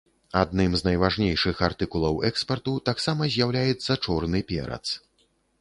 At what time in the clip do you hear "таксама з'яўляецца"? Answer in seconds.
2.89-4.01